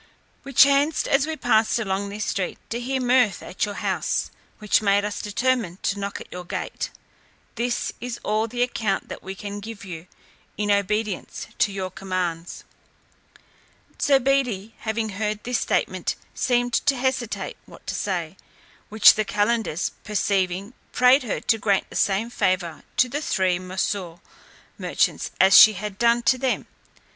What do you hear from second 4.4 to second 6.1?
which made us determine to